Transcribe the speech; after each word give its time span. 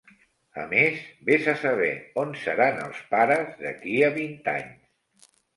A 0.61 0.63
més, 0.71 1.03
vés 1.27 1.49
a 1.53 1.53
saber 1.65 1.91
on 2.23 2.33
seran 2.45 2.81
els 2.89 3.05
pares, 3.15 3.55
d'aquí 3.63 3.97
a 4.11 4.11
vint 4.21 4.37
anys! 4.59 5.33